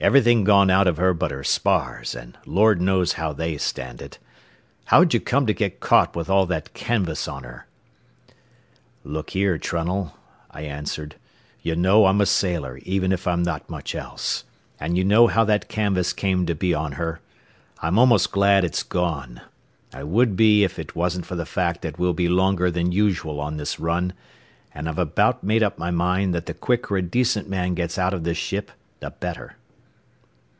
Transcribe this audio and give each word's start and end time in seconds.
Everything 0.00 0.44
gone 0.44 0.68
out 0.68 0.86
of 0.86 0.98
her 0.98 1.14
but 1.14 1.30
her 1.30 1.42
spars, 1.42 2.14
and 2.14 2.36
Lord 2.44 2.78
knows 2.78 3.14
how 3.14 3.32
they 3.32 3.56
stand 3.56 4.02
it. 4.02 4.18
How'd 4.86 5.14
you 5.14 5.20
come 5.20 5.46
to 5.46 5.54
get 5.54 5.80
caught 5.80 6.14
with 6.14 6.28
all 6.28 6.44
that 6.44 6.74
canvas 6.74 7.26
on 7.26 7.42
her?" 7.44 7.64
"Look 9.02 9.30
here, 9.30 9.56
Trunnell," 9.56 10.12
I 10.50 10.62
answered, 10.62 11.14
"you 11.62 11.74
know 11.74 12.04
I'm 12.04 12.20
a 12.20 12.26
sailor 12.26 12.76
even 12.82 13.12
if 13.12 13.26
I'm 13.26 13.42
not 13.44 13.70
much 13.70 13.94
else, 13.94 14.44
and 14.78 14.98
you 14.98 15.04
know 15.04 15.26
how 15.26 15.42
that 15.46 15.70
canvas 15.70 16.12
came 16.12 16.44
to 16.44 16.54
be 16.54 16.74
on 16.74 16.92
her. 17.00 17.20
I'm 17.80 17.98
almost 17.98 18.30
glad 18.30 18.62
it's 18.62 18.82
gone. 18.82 19.40
I 19.94 20.02
would 20.04 20.36
be 20.36 20.64
if 20.64 20.78
it 20.78 20.94
wasn't 20.94 21.24
for 21.24 21.36
the 21.36 21.46
fact 21.46 21.80
that 21.80 21.98
we'll 21.98 22.12
be 22.12 22.28
longer 22.28 22.70
than 22.70 22.92
usual 22.92 23.40
on 23.40 23.56
this 23.56 23.80
run, 23.80 24.12
and 24.74 24.86
I've 24.86 24.98
about 24.98 25.42
made 25.42 25.62
up 25.62 25.78
my 25.78 25.90
mind 25.90 26.34
that 26.34 26.44
the 26.44 26.52
quicker 26.52 26.98
a 26.98 27.00
decent 27.00 27.48
man 27.48 27.72
gets 27.72 27.96
out 27.96 28.12
of 28.12 28.24
this 28.24 28.36
ship, 28.36 28.70
the 29.00 29.08
better." 29.08 29.56